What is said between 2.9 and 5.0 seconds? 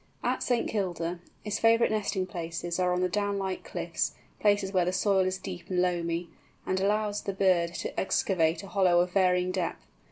on the downlike cliffs, places where the